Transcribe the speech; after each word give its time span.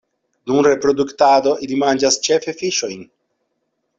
Dum 0.51 0.61
reproduktado 0.67 1.53
ili 1.67 1.77
manĝas 1.83 2.19
ĉefe 2.29 2.57
fiŝojn. 2.63 3.07